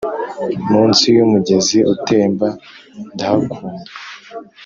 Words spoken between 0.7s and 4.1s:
munsi yumugezi utemba ndahakunda,